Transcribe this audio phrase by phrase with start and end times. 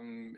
[0.00, 0.36] Ähm,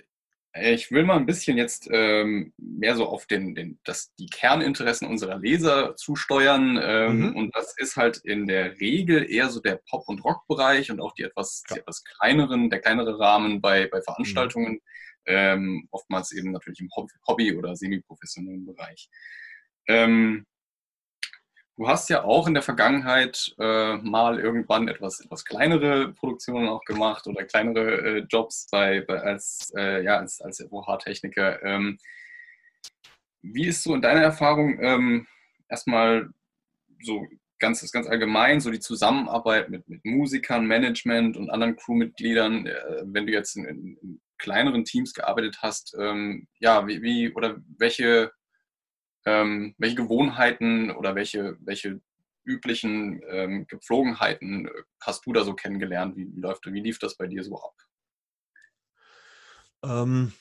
[0.54, 5.08] ich will mal ein bisschen jetzt ähm, mehr so auf den, den, das, die Kerninteressen
[5.08, 6.78] unserer Leser zusteuern.
[6.82, 7.36] Ähm, mhm.
[7.36, 11.14] Und das ist halt in der Regel eher so der Pop- und Rock-Bereich und auch
[11.14, 14.72] die etwas, die etwas kleineren, der kleinere Rahmen bei, bei Veranstaltungen.
[14.72, 14.80] Mhm.
[15.24, 16.90] Ähm, oftmals eben natürlich im
[17.26, 19.08] Hobby- oder semi-professionellen Bereich.
[19.86, 20.46] Ähm,
[21.82, 26.84] Du hast ja auch in der Vergangenheit äh, mal irgendwann etwas, etwas kleinere Produktionen auch
[26.84, 31.60] gemacht oder kleinere äh, Jobs bei, bei als, äh, ja, als, als FOH-Techniker.
[31.64, 31.98] Ähm,
[33.42, 35.26] wie ist so in deiner Erfahrung ähm,
[35.68, 36.30] erstmal
[37.02, 37.26] so
[37.58, 43.26] ganz, ganz allgemein so die Zusammenarbeit mit, mit Musikern, Management und anderen Crewmitgliedern, äh, wenn
[43.26, 48.30] du jetzt in, in, kleineren Teams gearbeitet hast, ähm, ja, wie, wie oder welche
[49.24, 52.00] ähm, welche Gewohnheiten oder welche, welche
[52.44, 54.68] üblichen ähm, Gepflogenheiten
[55.00, 56.16] hast du da so kennengelernt?
[56.16, 57.74] Wie, wie, läuft, wie lief das bei dir so ab?
[59.84, 60.32] Ähm,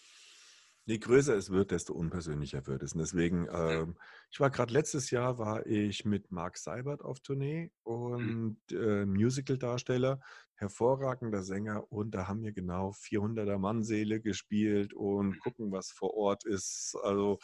[0.86, 2.94] je größer es wird, desto unpersönlicher wird es.
[2.94, 3.97] Und deswegen, ähm,
[4.31, 10.19] ich war gerade letztes Jahr, war ich mit Mark Seibert auf Tournee und äh, Musical-Darsteller,
[10.56, 16.45] hervorragender Sänger und da haben wir genau 400er Mannseele gespielt und gucken, was vor Ort
[16.45, 16.95] ist.
[17.03, 17.39] Also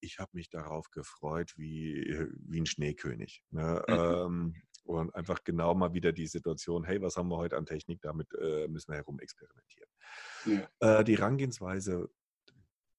[0.00, 3.42] ich habe mich darauf gefreut wie, äh, wie ein Schneekönig.
[3.50, 3.82] Ne?
[3.88, 3.94] Mhm.
[3.94, 8.00] Ähm, und einfach genau mal wieder die Situation, hey, was haben wir heute an Technik,
[8.00, 9.90] damit äh, müssen wir herum experimentieren.
[10.46, 11.00] Ja.
[11.00, 12.08] Äh, die Herangehensweise,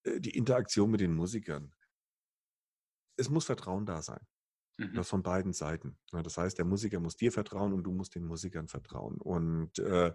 [0.04, 1.74] äh, die Interaktion mit den Musikern.
[3.18, 4.26] Es muss Vertrauen da sein.
[4.80, 4.94] Mhm.
[4.94, 5.98] Das von beiden Seiten.
[6.12, 9.20] Das heißt, der Musiker muss dir vertrauen und du musst den Musikern vertrauen.
[9.20, 10.14] Und äh,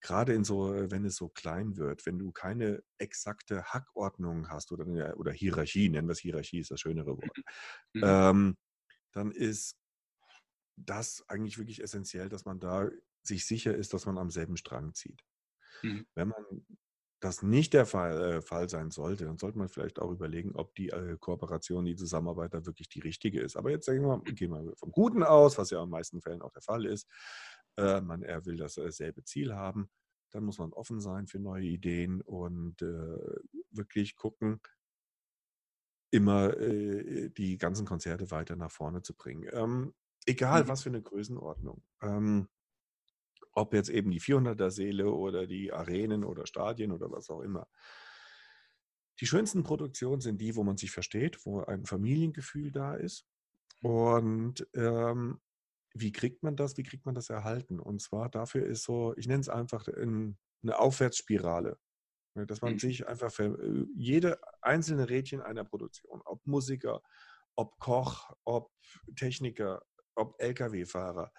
[0.00, 4.86] gerade in so, wenn es so klein wird, wenn du keine exakte Hackordnung hast oder,
[5.18, 7.38] oder Hierarchie, nennen wir es Hierarchie, ist das schönere Wort,
[7.92, 8.02] mhm.
[8.02, 8.56] ähm,
[9.12, 9.76] dann ist
[10.76, 12.88] das eigentlich wirklich essentiell, dass man da
[13.22, 15.22] sich sicher ist, dass man am selben Strang zieht.
[15.82, 16.06] Mhm.
[16.14, 16.66] Wenn man
[17.20, 20.74] das nicht der Fall, äh, Fall, sein sollte, dann sollte man vielleicht auch überlegen, ob
[20.74, 23.56] die äh, Kooperation, die Zusammenarbeit da wirklich die richtige ist.
[23.56, 26.52] Aber jetzt wir, gehen wir vom Guten aus, was ja in den meisten Fällen auch
[26.52, 27.08] der Fall ist.
[27.76, 29.88] Äh, man, er will dasselbe Ziel haben.
[30.30, 34.60] Dann muss man offen sein für neue Ideen und äh, wirklich gucken,
[36.10, 39.48] immer äh, die ganzen Konzerte weiter nach vorne zu bringen.
[39.52, 39.94] Ähm,
[40.26, 40.68] egal mhm.
[40.68, 41.82] was für eine Größenordnung.
[42.02, 42.48] Ähm,
[43.56, 47.66] ob jetzt eben die 400er Seele oder die Arenen oder Stadien oder was auch immer.
[49.20, 53.26] Die schönsten Produktionen sind die, wo man sich versteht, wo ein Familiengefühl da ist.
[53.82, 55.40] Und ähm,
[55.94, 56.76] wie kriegt man das?
[56.76, 57.80] Wie kriegt man das erhalten?
[57.80, 61.78] Und zwar dafür ist so, ich nenne es einfach in, eine Aufwärtsspirale.
[62.34, 62.78] Ne, dass man mhm.
[62.78, 67.00] sich einfach für äh, jede einzelne Rädchen einer Produktion, ob Musiker,
[67.54, 68.70] ob Koch, ob
[69.16, 69.82] Techniker,
[70.14, 71.32] ob Lkw-Fahrer,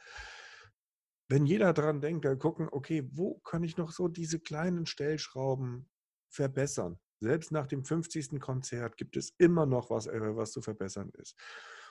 [1.29, 5.89] wenn jeder daran denkt, dann gucken, okay, wo kann ich noch so diese kleinen Stellschrauben
[6.29, 6.99] verbessern?
[7.19, 8.39] Selbst nach dem 50.
[8.39, 11.35] Konzert gibt es immer noch was, äh, was zu verbessern ist.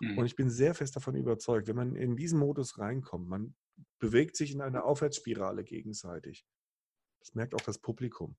[0.00, 0.18] Mhm.
[0.18, 3.54] Und ich bin sehr fest davon überzeugt, wenn man in diesen Modus reinkommt, man
[3.98, 6.46] bewegt sich in einer Aufwärtsspirale gegenseitig.
[7.18, 8.36] Das merkt auch das Publikum.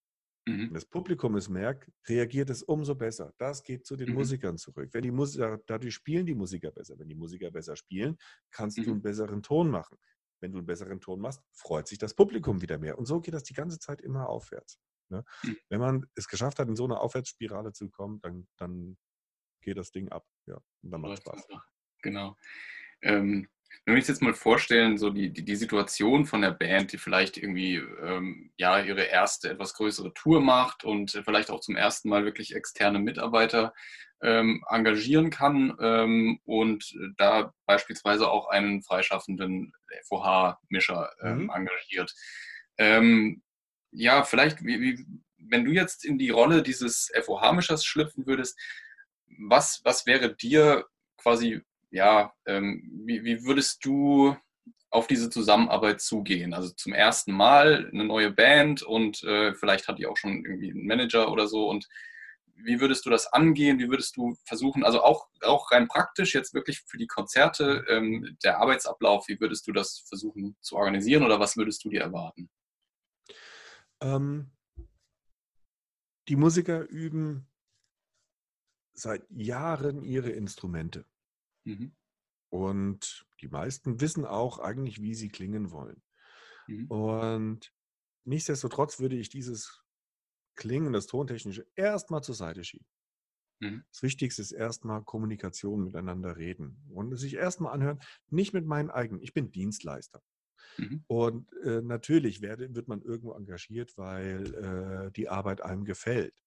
[0.47, 0.67] Mhm.
[0.67, 3.33] Wenn das Publikum es merkt, reagiert es umso besser.
[3.37, 4.15] Das geht zu den mhm.
[4.15, 4.89] Musikern zurück.
[4.93, 6.97] Wenn die Musiker, dadurch spielen die Musiker besser.
[6.97, 8.17] Wenn die Musiker besser spielen,
[8.49, 8.91] kannst du mhm.
[8.91, 9.97] einen besseren Ton machen
[10.39, 12.97] wenn du einen besseren Ton machst, freut sich das Publikum wieder mehr.
[12.97, 14.79] Und so geht das die ganze Zeit immer aufwärts.
[15.09, 15.23] Ne?
[15.43, 15.57] Mhm.
[15.69, 18.97] Wenn man es geschafft hat, in so eine Aufwärtsspirale zu kommen, dann, dann
[19.61, 20.25] geht das Ding ab.
[20.45, 21.47] Ja, und dann macht Spaß.
[22.01, 22.35] Genau.
[23.01, 23.47] Ähm,
[23.85, 26.97] wenn wir uns jetzt mal vorstellen, so die, die, die, Situation von der Band, die
[26.97, 32.09] vielleicht irgendwie ähm, ja, ihre erste etwas größere Tour macht und vielleicht auch zum ersten
[32.09, 33.73] Mal wirklich externe Mitarbeiter
[34.21, 39.73] ähm, engagieren kann ähm, und da beispielsweise auch einen freischaffenden
[40.07, 41.51] FOH-Mischer ähm, mhm.
[41.51, 42.13] engagiert.
[42.77, 43.41] Ähm,
[43.91, 45.05] ja, vielleicht, wie, wie,
[45.37, 48.59] wenn du jetzt in die Rolle dieses FOH-Mischers schlüpfen würdest,
[49.39, 50.85] was, was wäre dir
[51.17, 51.61] quasi,
[51.91, 54.35] ja, ähm, wie, wie würdest du
[54.89, 56.53] auf diese Zusammenarbeit zugehen?
[56.53, 60.71] Also zum ersten Mal eine neue Band und äh, vielleicht hat die auch schon irgendwie
[60.71, 61.87] einen Manager oder so und
[62.59, 63.79] wie würdest du das angehen?
[63.79, 68.37] Wie würdest du versuchen, also auch, auch rein praktisch jetzt wirklich für die Konzerte, ähm,
[68.43, 72.49] der Arbeitsablauf, wie würdest du das versuchen zu organisieren oder was würdest du dir erwarten?
[74.01, 74.51] Ähm,
[76.27, 77.47] die Musiker üben
[78.93, 81.05] seit Jahren ihre Instrumente.
[81.67, 81.95] Mhm.
[82.49, 86.01] Und die meisten wissen auch eigentlich, wie sie klingen wollen.
[86.67, 86.87] Mhm.
[86.87, 87.73] Und
[88.23, 89.83] nichtsdestotrotz würde ich dieses
[90.55, 92.87] Klingen, das Tontechnische erstmal zur Seite schieben.
[93.59, 93.83] Mhm.
[93.91, 97.99] Das Wichtigste ist erstmal Kommunikation miteinander reden und sich erstmal anhören,
[98.29, 100.23] nicht mit meinen eigenen, ich bin Dienstleister.
[100.77, 101.03] Mhm.
[101.07, 106.41] Und äh, natürlich werde, wird man irgendwo engagiert, weil äh, die Arbeit einem gefällt.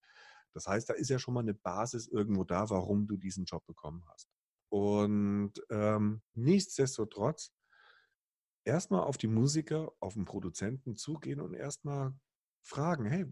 [0.53, 3.67] Das heißt, da ist ja schon mal eine Basis irgendwo da, warum du diesen Job
[3.67, 4.30] bekommen hast.
[4.71, 7.53] Und ähm, nichtsdestotrotz
[8.65, 12.15] erstmal auf die Musiker, auf den Produzenten zugehen und erstmal
[12.63, 13.27] fragen, hey,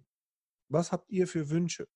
[0.68, 1.88] was habt ihr für Wünsche?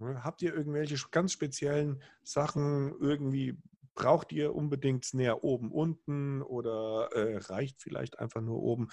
[0.00, 3.56] Ne, habt ihr irgendwelche ganz speziellen Sachen irgendwie?
[3.94, 8.88] Braucht ihr unbedingt näher oben, unten oder äh, reicht vielleicht einfach nur oben?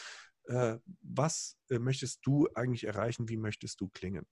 [0.45, 3.28] Äh, was äh, möchtest du eigentlich erreichen?
[3.28, 4.28] Wie möchtest du klingen?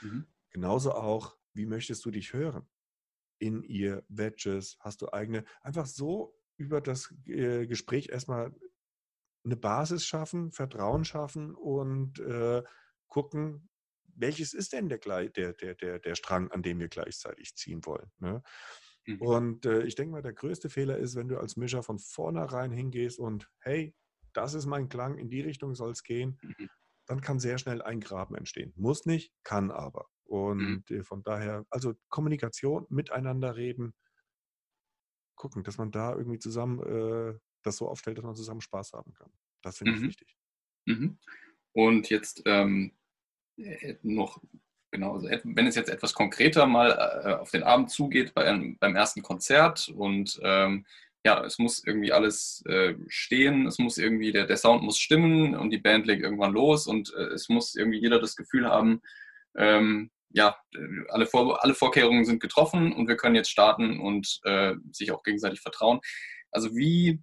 [0.00, 0.26] Mhm.
[0.50, 2.68] Genauso auch, wie möchtest du dich hören?
[3.42, 8.54] In ihr, Wedges, hast du eigene, einfach so über das äh, Gespräch erstmal
[9.44, 12.62] eine Basis schaffen, Vertrauen schaffen und äh,
[13.08, 13.68] gucken,
[14.14, 18.12] welches ist denn der, der, der, der, der Strang, an dem wir gleichzeitig ziehen wollen.
[18.20, 18.42] Ne?
[19.06, 19.20] Mhm.
[19.20, 22.70] Und äh, ich denke mal, der größte Fehler ist, wenn du als Mischer von vornherein
[22.70, 23.96] hingehst und hey,
[24.32, 26.68] das ist mein Klang, in die Richtung soll es gehen, mhm.
[27.06, 28.72] dann kann sehr schnell ein Graben entstehen.
[28.76, 30.06] Muss nicht, kann aber.
[30.32, 30.38] Mhm.
[30.38, 31.04] Und mhm.
[31.04, 33.94] von daher, also Kommunikation, miteinander reden,
[35.36, 39.12] gucken, dass man da irgendwie zusammen äh, das so aufstellt, dass man zusammen Spaß haben
[39.14, 39.30] kann.
[39.62, 40.06] Das finde ich mhm.
[40.06, 40.36] wichtig.
[40.86, 41.18] Mhm.
[41.72, 42.92] Und jetzt ähm,
[43.56, 44.42] äh, noch,
[44.90, 46.90] genau, also wenn es jetzt etwas konkreter mal
[47.24, 50.86] äh, auf den Abend zugeht bei einem, beim ersten Konzert und ähm,
[51.24, 55.54] ja, es muss irgendwie alles äh, stehen, es muss irgendwie, der, der Sound muss stimmen
[55.54, 59.00] und die Band legt irgendwann los und äh, es muss irgendwie jeder das Gefühl haben,
[59.56, 60.56] ähm, ja,
[61.08, 65.22] alle, Vor alle Vorkehrungen sind getroffen und wir können jetzt starten und äh, sich auch
[65.22, 66.00] gegenseitig vertrauen.
[66.50, 67.22] Also wie,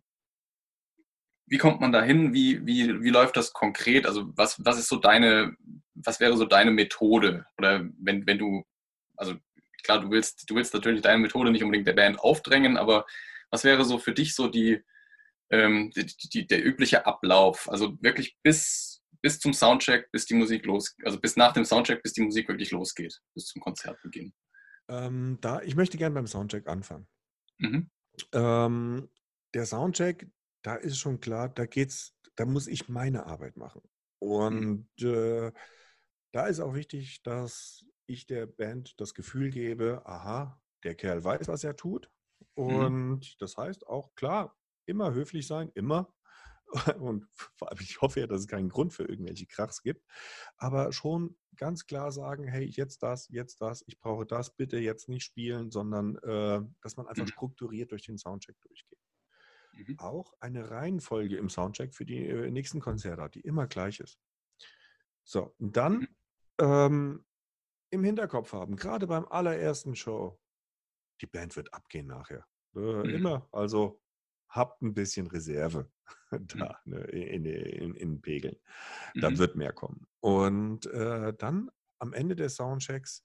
[1.47, 2.33] wie kommt man da hin?
[2.33, 4.06] Wie, wie, wie läuft das konkret?
[4.06, 5.56] Also was, was ist so deine,
[5.95, 7.45] was wäre so deine Methode?
[7.57, 8.65] Oder wenn, wenn du,
[9.17, 9.35] also
[9.83, 13.06] klar, du willst, du willst natürlich deine Methode nicht unbedingt der Band aufdrängen, aber
[13.50, 14.83] was wäre so für dich so die,
[15.50, 17.69] ähm, die, die, der übliche Ablauf?
[17.69, 18.88] Also wirklich bis,
[19.21, 22.48] bis zum Soundcheck, bis die Musik los, also bis nach dem Soundcheck, bis die Musik
[22.48, 24.33] wirklich losgeht, bis zum Konzertbeginn.
[24.88, 27.07] Ähm, da, ich möchte gerne beim Soundcheck anfangen.
[27.57, 27.89] Mhm.
[28.33, 29.10] Ähm,
[29.54, 30.27] der Soundcheck,
[30.63, 33.81] da ist schon klar, da geht's, da muss ich meine Arbeit machen.
[34.21, 34.30] Mhm.
[34.30, 35.07] Und mhm.
[35.07, 35.51] äh,
[36.31, 41.48] da ist auch wichtig, dass ich der Band das Gefühl gebe, aha, der Kerl weiß,
[41.48, 42.10] was er tut.
[42.56, 42.63] Mhm.
[42.63, 43.21] Und mhm.
[43.39, 46.13] das heißt auch, klar, immer höflich sein, immer.
[47.00, 50.06] Und vor allem, ich hoffe ja, dass es keinen Grund für irgendwelche Krachs gibt.
[50.57, 55.10] Aber schon ganz klar sagen, hey, jetzt das, jetzt das, ich brauche das, bitte jetzt
[55.10, 57.30] nicht spielen, sondern äh, dass man einfach mhm.
[57.30, 59.00] strukturiert durch den Soundcheck durchgeht
[59.88, 60.00] mhm.
[60.00, 64.19] auch eine Reihenfolge im Soundcheck für die äh, nächsten Konzerte hat, die immer gleich ist.
[65.24, 66.07] So, und dann mhm.
[66.60, 67.25] ähm,
[67.92, 70.39] im Hinterkopf haben, gerade beim allerersten Show,
[71.21, 72.45] die Band wird abgehen nachher.
[72.75, 73.06] Äh, mhm.
[73.06, 74.01] Immer, also
[74.49, 75.89] habt ein bisschen Reserve
[76.31, 76.93] da mhm.
[76.93, 78.57] ne, in, in, in, Pegeln.
[79.15, 79.37] Da mhm.
[79.37, 80.07] wird mehr kommen.
[80.19, 81.69] Und äh, dann
[81.99, 83.23] am Ende des Soundchecks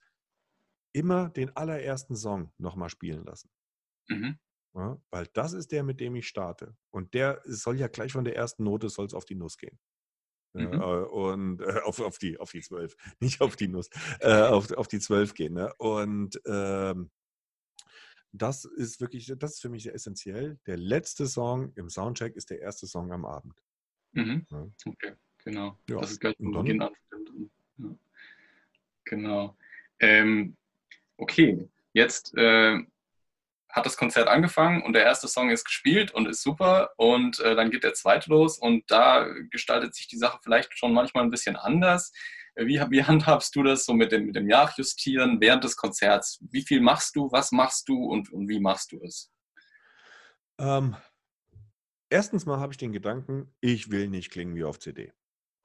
[0.93, 3.51] immer den allerersten Song nochmal spielen lassen.
[4.09, 4.39] Mhm.
[4.75, 6.77] Ja, weil das ist der, mit dem ich starte.
[6.91, 9.79] Und der soll ja gleich von der ersten Note soll es auf die Nuss gehen.
[10.53, 10.73] Mhm.
[10.73, 13.89] Äh, und äh, auf, auf, die, auf die 12, nicht auf die Nuss,
[14.21, 15.55] äh, auf, auf die 12 gehen.
[15.55, 15.73] Ne?
[15.79, 17.11] Und ähm,
[18.35, 20.59] das ist wirklich, das ist für mich sehr essentiell.
[20.67, 23.55] Der letzte Song im Soundcheck ist der erste Song am Abend.
[24.13, 24.45] Mhm.
[24.51, 24.67] Ja.
[24.87, 25.13] Okay,
[25.45, 25.79] genau.
[25.89, 26.01] Ja.
[26.01, 26.93] Das ist gleich von Beginn an.
[27.79, 27.97] Ja.
[29.05, 29.57] Genau.
[30.01, 30.57] Ähm,
[31.17, 32.81] okay, jetzt äh,
[33.69, 37.55] hat das Konzert angefangen und der erste Song ist gespielt und ist super und äh,
[37.55, 41.31] dann geht der zweite los und da gestaltet sich die Sache vielleicht schon manchmal ein
[41.31, 42.13] bisschen anders.
[42.57, 46.39] Wie, wie handhabst du das so mit dem, mit dem Nachjustieren während des Konzerts?
[46.51, 49.33] Wie viel machst du, was machst du und, und wie machst du es?
[50.59, 50.97] Ähm,
[52.11, 55.13] erstens mal habe ich den Gedanken, ich will nicht klingen wie auf CD.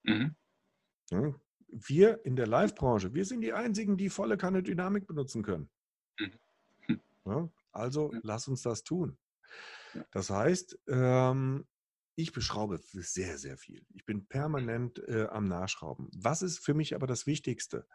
[0.03, 0.35] Mhm.
[1.67, 5.69] Wir in der Live-Branche, wir sind die Einzigen, die volle Kanne Dynamik benutzen können.
[6.19, 7.01] Mhm.
[7.25, 8.19] Ja, also ja.
[8.23, 9.17] lass uns das tun.
[10.11, 11.67] Das heißt, ähm,
[12.19, 13.85] ich beschraube sehr, sehr viel.
[13.93, 16.09] Ich bin permanent äh, am Nachschrauben.
[16.13, 17.87] Was ist für mich aber das Wichtigste?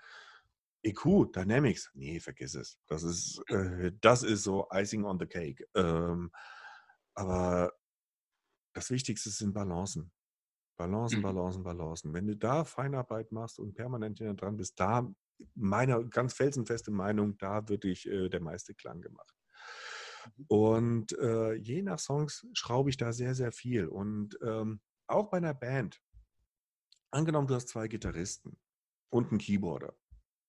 [0.82, 2.78] EQ, Dynamics, nee, vergiss es.
[2.86, 5.66] Das ist, äh, das ist so Icing on the Cake.
[5.74, 6.30] Ähm,
[7.14, 7.72] aber
[8.72, 10.10] das Wichtigste sind Balancen.
[10.76, 11.22] Balancen, mhm.
[11.22, 12.14] Balancen, Balancen.
[12.14, 15.06] Wenn du da Feinarbeit machst und permanent dran bist, da
[15.54, 19.34] meiner ganz felsenfeste Meinung, da wird dich äh, der meiste Klang gemacht.
[20.36, 20.44] Mhm.
[20.48, 23.86] Und äh, je nach Songs schraube ich da sehr, sehr viel.
[23.86, 26.00] Und ähm, auch bei einer Band,
[27.10, 28.58] angenommen, du hast zwei Gitarristen
[29.10, 29.96] und einen Keyboarder.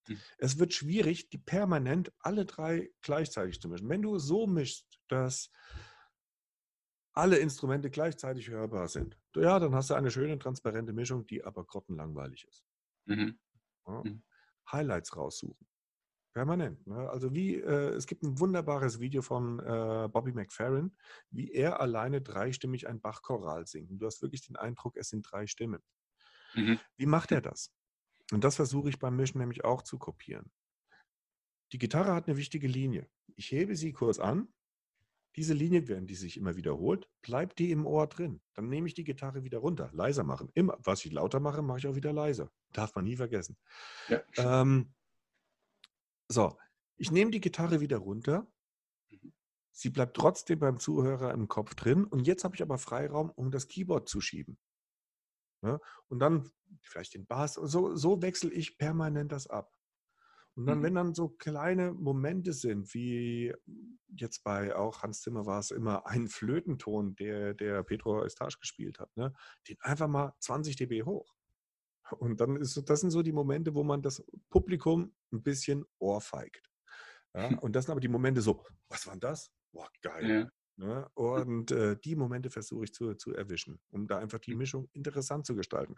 [0.08, 0.20] Mhm.
[0.38, 3.90] Es wird schwierig, die permanent alle drei gleichzeitig zu mischen.
[3.90, 5.52] Wenn du so mischst, dass
[7.14, 11.66] alle Instrumente gleichzeitig hörbar sind, ja, dann hast du eine schöne, transparente Mischung, die aber
[11.66, 12.66] grottenlangweilig ist.
[13.06, 13.40] Mhm.
[13.88, 14.04] Ja.
[14.04, 14.24] Mhm.
[14.72, 15.68] Highlights raussuchen.
[16.36, 16.86] Permanent.
[16.86, 17.10] Ne?
[17.10, 20.94] Also wie, äh, es gibt ein wunderbares Video von äh, Bobby McFerrin,
[21.32, 23.90] wie er alleine dreistimmig ein Bachchoral singt.
[23.90, 25.82] Und du hast wirklich den Eindruck, es sind drei Stimmen.
[26.54, 26.78] Mhm.
[26.98, 27.72] Wie macht er das?
[28.34, 30.52] Und das versuche ich beim Mischen nämlich auch zu kopieren.
[31.72, 33.10] Die Gitarre hat eine wichtige Linie.
[33.38, 34.50] Ich hebe sie kurz an.
[35.38, 38.42] Diese Linie, wenn die sich immer wiederholt, bleibt die im Ohr drin.
[38.56, 40.50] Dann nehme ich die Gitarre wieder runter, leiser machen.
[40.54, 42.52] Immer, was ich lauter mache, mache ich auch wieder leiser.
[42.74, 43.58] Darf man nie vergessen.
[44.10, 44.22] Ja.
[44.36, 44.94] Ähm,
[46.28, 46.58] so,
[46.98, 48.48] ich nehme die Gitarre wieder runter.
[49.10, 49.34] Mhm.
[49.72, 52.06] Sie bleibt trotzdem beim Zuhörer im Kopf drin.
[52.06, 54.58] Und jetzt habe ich aber Freiraum, um das Keyboard zu schieben.
[55.62, 56.52] Ja, und dann
[56.82, 57.56] vielleicht den Bass.
[57.56, 59.76] So, so wechsle ich permanent das ab.
[60.56, 60.84] Und dann, mhm.
[60.84, 63.54] wenn dann so kleine Momente sind, wie
[64.08, 69.00] jetzt bei auch Hans Zimmer war es immer ein Flötenton, der, der Petro Estage gespielt
[69.00, 69.34] hat, ne?
[69.68, 71.35] den einfach mal 20 dB hoch.
[72.12, 76.72] Und dann ist das sind so die Momente, wo man das Publikum ein bisschen ohrfeigt.
[77.34, 77.48] Ja?
[77.64, 79.52] Und das sind aber die Momente so, was war das?
[79.72, 80.30] Boah, geil.
[80.30, 80.50] Ja.
[80.78, 81.10] Ne?
[81.14, 84.56] Und äh, die Momente versuche ich zu, zu erwischen, um da einfach die.
[84.56, 85.96] Mischung interessant zu gestalten.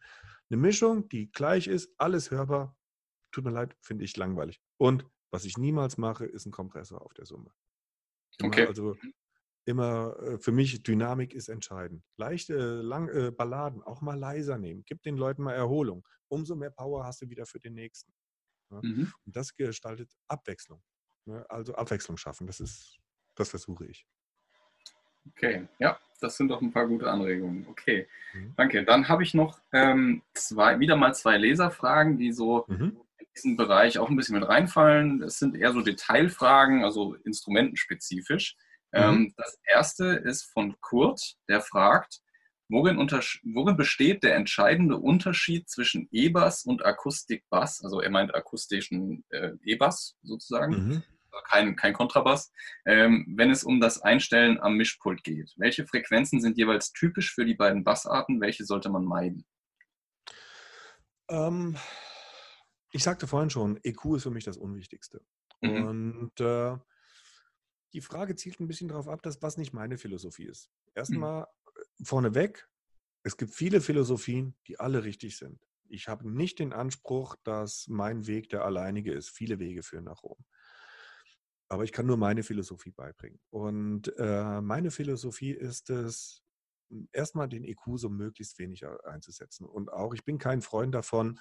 [0.49, 2.77] Eine Mischung, die gleich ist, alles hörbar,
[3.31, 4.61] tut mir leid, finde ich langweilig.
[4.77, 7.51] Und was ich niemals mache, ist ein Kompressor auf der Summe.
[8.41, 8.67] Okay.
[8.67, 8.95] Also
[9.67, 12.03] immer äh, für mich Dynamik ist entscheidend.
[12.15, 14.83] Leichte lang, äh, Balladen auch mal leiser nehmen.
[14.85, 16.07] Gib den Leuten mal Erholung.
[16.29, 18.11] Umso mehr Power hast du wieder für den nächsten.
[18.71, 18.79] Ja?
[18.81, 19.11] Mhm.
[19.25, 20.81] Und das gestaltet Abwechslung.
[21.25, 21.45] Ne?
[21.49, 22.47] Also Abwechslung schaffen.
[22.47, 22.97] Das ist,
[23.35, 24.07] das versuche ich.
[25.31, 27.67] Okay, ja, das sind doch ein paar gute Anregungen.
[27.67, 28.53] Okay, mhm.
[28.55, 28.85] danke.
[28.85, 33.01] Dann habe ich noch ähm, zwei, wieder mal zwei Leserfragen, die so mhm
[33.37, 35.21] diesen Bereich auch ein bisschen mit reinfallen.
[35.21, 38.57] Es sind eher so Detailfragen, also instrumentenspezifisch.
[38.91, 38.99] Mhm.
[38.99, 42.21] Ähm, das erste ist von Kurt, der fragt,
[42.69, 47.83] worin, worin, besteht der entscheidende Unterschied zwischen E-Bass und Akustikbass?
[47.83, 51.03] Also er meint akustischen äh, E-Bass sozusagen, mhm.
[51.31, 52.51] also kein, kein Kontrabass,
[52.85, 55.53] ähm, wenn es um das Einstellen am Mischpult geht.
[55.57, 58.41] Welche Frequenzen sind jeweils typisch für die beiden Bassarten?
[58.41, 59.45] Welche sollte man meiden?
[61.29, 61.77] Ähm,
[62.91, 65.21] ich sagte vorhin schon, EQ ist für mich das Unwichtigste.
[65.61, 65.87] Mhm.
[65.87, 66.77] Und äh,
[67.93, 70.69] die Frage zielt ein bisschen darauf ab, dass was nicht meine Philosophie ist.
[70.69, 70.91] Mhm.
[70.95, 72.05] Erstmal mhm.
[72.05, 72.69] vorneweg,
[73.23, 75.67] es gibt viele Philosophien, die alle richtig sind.
[75.89, 79.29] Ich habe nicht den Anspruch, dass mein Weg der alleinige ist.
[79.29, 80.37] Viele Wege führen nach Rom.
[81.69, 83.39] Aber ich kann nur meine Philosophie beibringen.
[83.49, 86.43] Und äh, meine Philosophie ist es,
[87.11, 89.65] erstmal den EQ so möglichst wenig einzusetzen.
[89.65, 91.39] Und auch, ich bin kein Freund davon,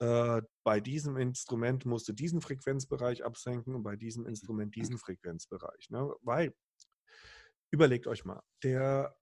[0.00, 4.30] äh, bei diesem Instrument musst du diesen Frequenzbereich absenken und bei diesem mhm.
[4.30, 5.90] Instrument diesen Frequenzbereich.
[5.90, 6.12] Ne?
[6.22, 6.54] Weil,
[7.70, 9.16] überlegt euch mal, der,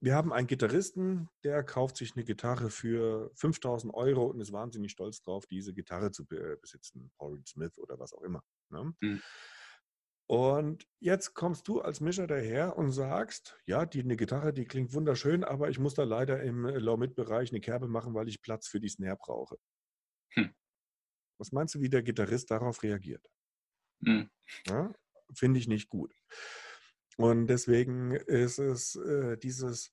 [0.00, 4.90] wir haben einen Gitarristen, der kauft sich eine Gitarre für 5000 Euro und ist wahnsinnig
[4.90, 7.12] stolz drauf, diese Gitarre zu besitzen.
[7.16, 8.42] Paul Smith oder was auch immer.
[8.70, 8.92] Ne?
[9.00, 9.22] Mhm.
[10.32, 14.94] Und jetzt kommst du als Mischer daher und sagst, ja, die eine Gitarre, die klingt
[14.94, 18.80] wunderschön, aber ich muss da leider im Low-Mid-Bereich eine Kerbe machen, weil ich Platz für
[18.80, 19.58] die Snare brauche.
[20.34, 20.54] Hm.
[21.38, 23.28] Was meinst du, wie der Gitarrist darauf reagiert?
[24.04, 24.30] Hm.
[24.66, 24.92] Ja,
[25.34, 26.14] Finde ich nicht gut.
[27.16, 29.92] Und deswegen ist es äh, dieses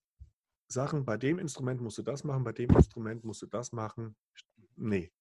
[0.67, 4.15] Sachen, bei dem Instrument musst du das machen, bei dem Instrument musst du das machen.
[4.75, 5.12] Nee.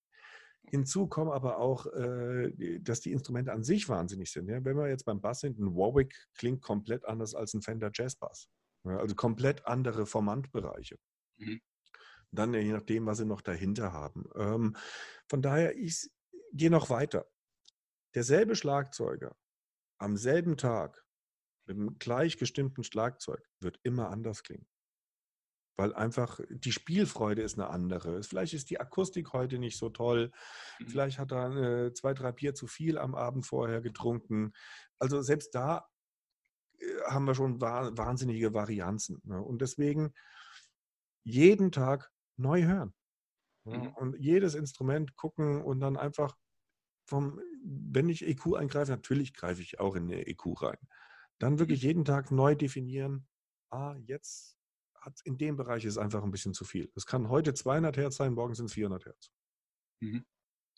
[0.70, 4.48] Hinzu kommen aber auch, äh, dass die Instrumente an sich wahnsinnig sind.
[4.48, 4.62] Ja?
[4.64, 8.16] Wenn wir jetzt beim Bass sind, ein Warwick klingt komplett anders als ein Fender Jazz
[8.16, 8.48] Bass.
[8.84, 8.98] Ja?
[8.98, 10.98] Also komplett andere Formantbereiche.
[11.38, 11.60] Mhm.
[12.30, 14.28] Dann je nachdem, was sie noch dahinter haben.
[14.36, 14.76] Ähm,
[15.28, 16.10] von daher, ich
[16.52, 17.26] gehe noch weiter.
[18.14, 19.36] Derselbe Schlagzeuger
[19.98, 21.04] am selben Tag
[21.66, 24.66] mit einem gleich gestimmten Schlagzeug wird immer anders klingen.
[25.76, 28.22] Weil einfach die Spielfreude ist eine andere.
[28.22, 30.32] Vielleicht ist die Akustik heute nicht so toll.
[30.80, 30.88] Mhm.
[30.88, 34.52] Vielleicht hat er äh, zwei, drei Bier zu viel am Abend vorher getrunken.
[34.98, 35.88] Also selbst da
[36.78, 39.20] äh, haben wir schon wahnsinnige Varianzen.
[39.24, 39.40] Ne?
[39.40, 40.14] Und deswegen
[41.24, 42.94] jeden Tag neu hören.
[43.64, 43.88] Mhm.
[43.94, 46.36] Und jedes Instrument gucken und dann einfach
[47.06, 50.78] vom, wenn ich EQ eingreife, natürlich greife ich auch in eine EQ rein.
[51.38, 53.26] Dann wirklich jeden Tag neu definieren,
[53.70, 54.56] ah, jetzt
[55.00, 56.90] hat in dem Bereich ist einfach ein bisschen zu viel.
[56.94, 59.30] Es kann heute 200 Hertz sein, morgen sind es 400 Hertz.
[60.00, 60.24] Mhm.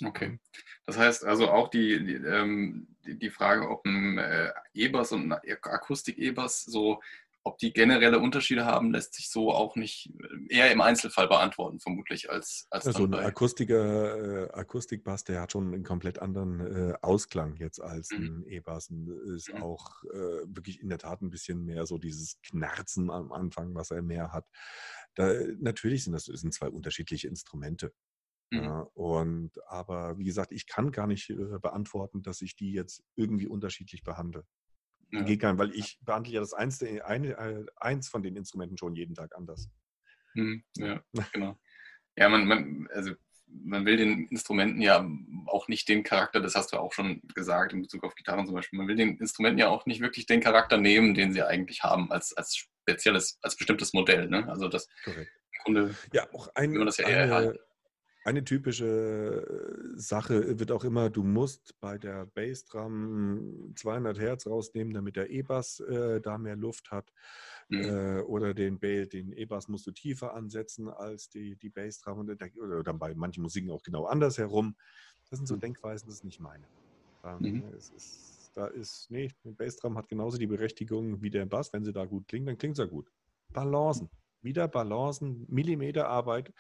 [0.03, 0.39] Okay.
[0.87, 5.39] Das heißt also auch die, die, ähm, die Frage, ob ein äh, E-Bass und ein
[5.63, 7.03] Akustik-E-Bass so
[7.43, 10.13] ob die generelle Unterschiede haben, lässt sich so auch nicht
[10.51, 15.53] äh, eher im Einzelfall beantworten, vermutlich, als, als also ein Akustiker, äh, Akustikbass, der hat
[15.53, 18.45] schon einen komplett anderen äh, Ausklang jetzt als mhm.
[18.45, 18.91] ein E-Bass.
[19.35, 19.63] Ist mhm.
[19.63, 23.91] auch äh, wirklich in der Tat ein bisschen mehr so dieses Knarzen am Anfang, was
[23.91, 24.47] er mehr hat.
[25.15, 27.93] Da, natürlich sind das sind zwei unterschiedliche Instrumente.
[28.53, 28.65] Mhm.
[28.65, 33.03] Ja, und aber wie gesagt, ich kann gar nicht äh, beantworten, dass ich die jetzt
[33.17, 34.45] irgendwie unterschiedlich behandle.
[35.13, 35.23] Ja.
[35.23, 38.95] Geht nicht, weil ich behandle ja das eins, eine, äh, eins von den Instrumenten schon
[38.95, 39.69] jeden Tag anders.
[40.35, 40.63] Mhm.
[40.77, 41.03] Ja,
[41.33, 41.59] genau.
[42.17, 43.15] Ja, man, man, also
[43.47, 45.09] man will den Instrumenten ja
[45.47, 48.55] auch nicht den Charakter, das hast du auch schon gesagt in Bezug auf Gitarren zum
[48.55, 51.83] Beispiel, man will den Instrumenten ja auch nicht wirklich den Charakter nehmen, den sie eigentlich
[51.83, 54.29] haben, als, als spezielles, als bestimmtes Modell.
[54.29, 54.49] Ne?
[54.49, 55.33] Also das Korrekt.
[55.65, 57.59] Grunde, ja, auch ein, ja eine,
[58.25, 64.93] eine typische äh, Sache wird auch immer, du musst bei der Bassdrum 200 Hertz rausnehmen,
[64.93, 67.13] damit der E-Bass äh, da mehr Luft hat.
[67.69, 67.83] Mhm.
[67.83, 72.21] Äh, oder den, den E-Bass musst du tiefer ansetzen als die, die Bassdrum.
[72.21, 72.37] Oder,
[72.79, 74.77] oder bei manchen Musiken auch genau andersherum.
[75.31, 75.61] Das sind so mhm.
[75.61, 76.65] Denkweisen, das ist nicht meine.
[77.25, 77.65] Ähm, mhm.
[77.77, 81.73] es ist, da ist, nee, der Bassdrum hat genauso die Berechtigung wie der Bass.
[81.73, 83.11] Wenn sie da gut klingt, dann klingt sie gut.
[83.53, 84.11] Balancen.
[84.43, 86.53] Wieder Balancen, Millimeterarbeit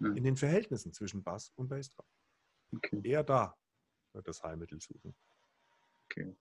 [0.00, 2.06] in den Verhältnissen zwischen Bass und Bassdrum.
[2.74, 3.00] Okay.
[3.02, 3.56] Eher da
[4.24, 5.14] das Heilmittel suchen.
[6.04, 6.34] Okay.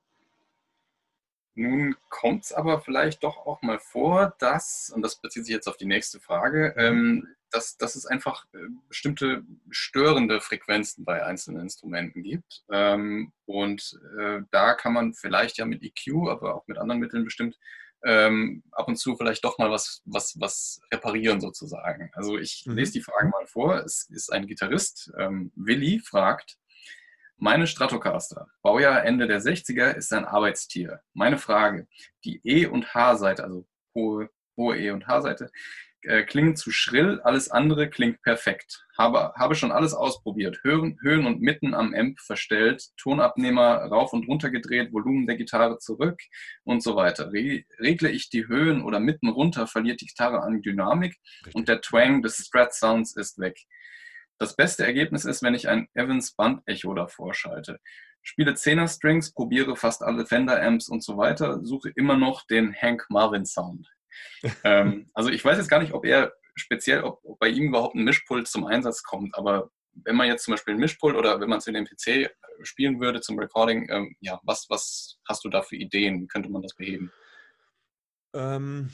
[1.56, 5.68] Nun kommt es aber vielleicht doch auch mal vor, dass, und das bezieht sich jetzt
[5.68, 6.84] auf die nächste Frage, mhm.
[6.84, 12.64] ähm, dass, dass es einfach äh, bestimmte störende Frequenzen bei einzelnen Instrumenten gibt.
[12.70, 17.24] Ähm, und äh, da kann man vielleicht ja mit EQ, aber auch mit anderen Mitteln
[17.24, 17.58] bestimmt
[18.06, 22.10] ähm, ab und zu vielleicht doch mal was, was, was reparieren sozusagen.
[22.14, 22.76] Also ich mhm.
[22.76, 23.84] lese die Frage mal vor.
[23.84, 26.58] Es ist ein Gitarrist, ähm, Willi, fragt,
[27.40, 31.02] meine Stratocaster, Baujahr Ende der 60er, ist ein Arbeitstier.
[31.14, 31.88] Meine Frage,
[32.26, 35.52] die E- und H-Seite, also hohe, hohe E- und H-Seite,
[36.02, 38.86] äh, klingen zu schrill, alles andere klingt perfekt.
[38.98, 40.60] Habe, habe schon alles ausprobiert.
[40.64, 45.80] Hören, Höhen und Mitten am Amp verstellt, Tonabnehmer rauf und runter gedreht, Volumen der Gitarre
[45.80, 46.20] zurück
[46.64, 47.32] und so weiter.
[47.34, 51.56] Re regle ich die Höhen oder Mitten runter, verliert die Gitarre an Dynamik Richtig.
[51.56, 53.58] und der Twang des Strat Sounds ist weg.
[54.38, 57.80] Das beste Ergebnis ist, wenn ich ein Evans Band Echo davor schalte.
[58.22, 62.76] Spiele 10er Strings, probiere fast alle Fender Amps und so weiter, suche immer noch den
[62.76, 63.90] Hank Marvin Sound
[64.64, 67.96] ähm, also ich weiß jetzt gar nicht, ob er speziell, ob, ob, bei ihm überhaupt
[67.96, 69.72] ein Mischpult zum Einsatz kommt, aber
[70.06, 72.30] wenn man jetzt zum Beispiel ein Mischpult oder wenn man es in den PC äh,
[72.64, 76.22] spielen würde zum Recording, ähm, ja, was, was hast du da für Ideen?
[76.22, 77.12] Wie könnte man das beheben?
[78.34, 78.92] Ähm,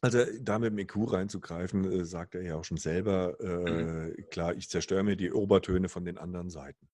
[0.00, 4.30] also da mit dem EQ reinzugreifen, äh, sagt er ja auch schon selber, äh, mhm.
[4.30, 6.88] klar, ich zerstöre mir die Obertöne von den anderen Seiten.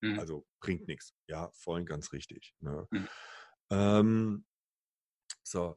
[0.00, 0.18] Mhm.
[0.18, 1.14] Also bringt nichts.
[1.26, 2.54] Ja, voll ganz richtig.
[2.60, 2.86] Ne?
[2.90, 3.08] Mhm.
[3.70, 4.44] Ähm,
[5.42, 5.76] so,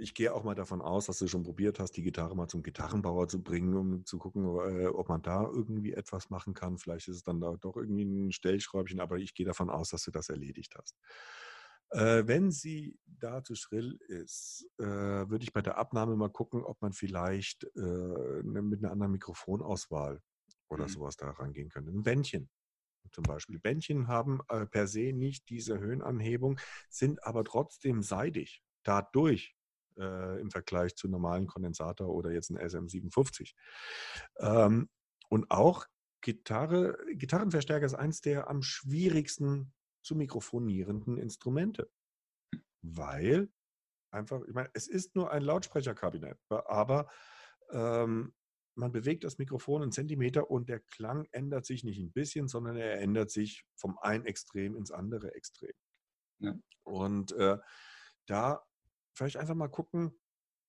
[0.00, 2.62] ich gehe auch mal davon aus, dass du schon probiert hast, die Gitarre mal zum
[2.62, 6.78] Gitarrenbauer zu bringen, um zu gucken, äh, ob man da irgendwie etwas machen kann.
[6.78, 10.04] Vielleicht ist es dann da doch irgendwie ein Stellschräubchen, aber ich gehe davon aus, dass
[10.04, 10.96] du das erledigt hast.
[11.90, 16.64] Äh, wenn sie da zu schrill ist, äh, würde ich bei der Abnahme mal gucken,
[16.64, 20.22] ob man vielleicht ne, mit einer anderen Mikrofonauswahl
[20.68, 20.88] oder mhm.
[20.88, 21.90] sowas da rangehen könnte.
[21.90, 22.48] Ein Bändchen
[23.12, 23.58] zum Beispiel.
[23.58, 28.62] Bändchen haben per se nicht diese Höhenanhebung, sind aber trotzdem seidig.
[28.84, 29.56] Dadurch
[30.00, 33.52] äh, im Vergleich zu normalen Kondensator oder jetzt ein SM57.
[34.38, 34.88] Ähm,
[35.28, 35.86] und auch
[36.22, 41.90] Gitarre, Gitarrenverstärker ist eines der am schwierigsten zu mikrofonierenden Instrumente.
[42.82, 43.50] Weil
[44.10, 47.08] einfach, ich meine, es ist nur ein Lautsprecherkabinett, aber
[47.70, 48.34] ähm,
[48.74, 52.76] man bewegt das Mikrofon einen Zentimeter und der Klang ändert sich nicht ein bisschen, sondern
[52.76, 55.72] er ändert sich vom einen Extrem ins andere Extrem.
[56.38, 56.54] Ja.
[56.84, 57.58] Und äh,
[58.26, 58.64] da
[59.14, 60.12] vielleicht einfach mal gucken,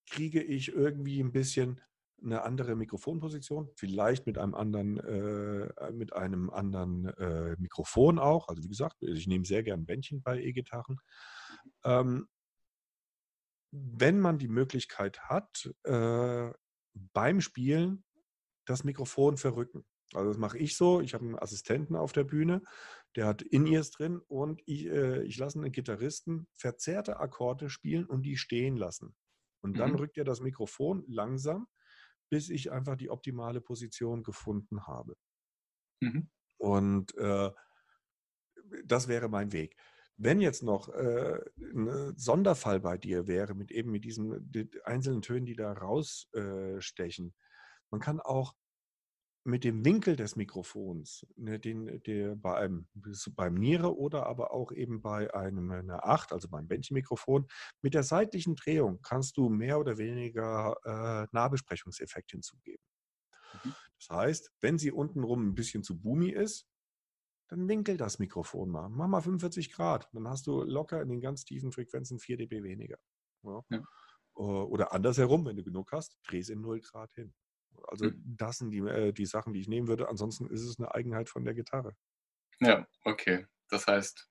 [0.08, 1.82] kriege ich irgendwie ein bisschen
[2.23, 8.47] eine andere Mikrofonposition, vielleicht mit einem anderen, äh, mit einem anderen äh, Mikrofon auch.
[8.47, 10.99] Also wie gesagt, ich nehme sehr gern Bändchen bei E-Gitarren.
[11.84, 12.27] Ähm,
[13.71, 16.51] wenn man die Möglichkeit hat, äh,
[17.13, 18.04] beim Spielen
[18.65, 19.86] das Mikrofon verrücken.
[20.13, 21.01] Also das mache ich so.
[21.01, 22.62] Ich habe einen Assistenten auf der Bühne,
[23.15, 28.24] der hat In-Ears drin und ich, äh, ich lasse einen Gitarristen verzerrte Akkorde spielen und
[28.24, 29.15] die stehen lassen.
[29.62, 29.97] Und dann mhm.
[29.97, 31.67] rückt er das Mikrofon langsam,
[32.30, 35.15] bis ich einfach die optimale Position gefunden habe.
[36.02, 36.30] Mhm.
[36.58, 37.52] Und äh,
[38.86, 39.76] das wäre mein Weg.
[40.17, 45.21] Wenn jetzt noch äh, ein Sonderfall bei dir wäre, mit eben mit diesen die einzelnen
[45.21, 47.34] Tönen, die da rausstechen, äh,
[47.89, 48.56] man kann auch
[49.43, 52.88] mit dem Winkel des Mikrofons, ne, den, der bei einem,
[53.36, 57.47] beim Niere oder aber auch eben bei einem, einer 8, also beim Bändchenmikrofon,
[57.82, 62.84] mit der seitlichen Drehung kannst du mehr oder weniger äh, Nahbesprechungseffekt hinzugeben.
[63.63, 63.73] Mhm.
[63.99, 66.67] Das heißt, wenn sie untenrum ein bisschen zu boomy ist,
[67.49, 68.89] dann winkel das Mikrofon mal.
[68.89, 70.08] Mach mal 45 Grad.
[70.13, 72.97] Dann hast du locker in den ganz tiefen Frequenzen 4 dB weniger.
[73.43, 73.62] Ja.
[73.69, 73.84] Ja.
[74.34, 77.34] Oder andersherum, wenn du genug hast, dreh es in 0 Grad hin.
[77.87, 78.23] Also mhm.
[78.37, 80.09] das sind die, äh, die Sachen, die ich nehmen würde.
[80.09, 81.95] Ansonsten ist es eine Eigenheit von der Gitarre.
[82.59, 83.47] Ja, okay.
[83.69, 84.29] Das heißt,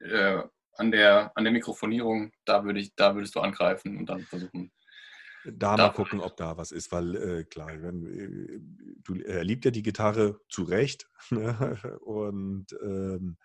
[0.00, 0.42] äh,
[0.74, 4.72] an, der, an der Mikrofonierung, da, würde ich, da würdest du angreifen und dann versuchen.
[5.44, 8.60] Da, da mal gucken, ob da was ist, weil äh, klar, wenn, äh,
[9.02, 11.08] du, er liebt ja die Gitarre zu Recht.
[11.30, 11.78] Ne?
[12.00, 13.36] Und ähm,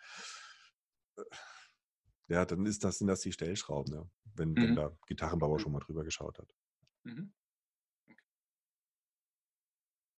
[2.27, 4.09] ja, dann ist das, sind das die Stellschrauben, ne?
[4.33, 4.55] wenn, mhm.
[4.55, 6.53] wenn der Gitarrenbauer schon mal drüber geschaut hat.
[7.03, 7.33] Mhm.